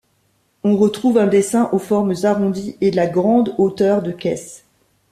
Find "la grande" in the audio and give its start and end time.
2.89-3.53